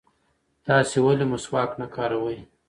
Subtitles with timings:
[0.65, 2.39] تاسې ولې مسواک نه کاروئ؟